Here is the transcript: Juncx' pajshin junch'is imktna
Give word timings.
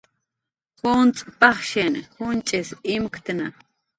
Juncx' 0.83 1.25
pajshin 1.43 1.95
junch'is 2.17 2.69
imktna 2.97 3.53